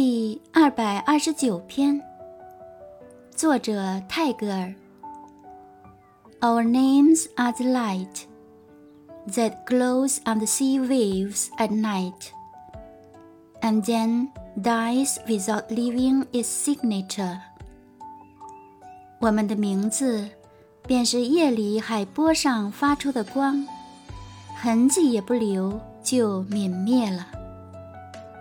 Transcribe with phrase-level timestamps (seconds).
[0.00, 2.00] 第二百二十九篇
[3.34, 4.72] 作者泰戈尔
[6.38, 8.26] our names are the light
[9.26, 12.30] that glows on the sea waves at night
[13.60, 14.28] and then
[14.62, 17.36] dies without leaving its signature
[19.18, 20.28] 我们的名字
[20.86, 23.66] 便是夜里海波上发出的光
[24.54, 27.26] 痕迹也不留就泯灭了